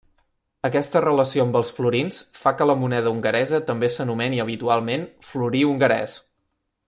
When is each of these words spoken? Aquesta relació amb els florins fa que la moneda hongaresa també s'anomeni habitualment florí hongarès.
Aquesta 0.69 1.01
relació 1.03 1.43
amb 1.47 1.57
els 1.59 1.73
florins 1.79 2.17
fa 2.45 2.53
que 2.61 2.67
la 2.69 2.77
moneda 2.85 3.13
hongaresa 3.17 3.61
també 3.71 3.93
s'anomeni 3.97 4.43
habitualment 4.47 5.07
florí 5.33 5.65
hongarès. 5.73 6.17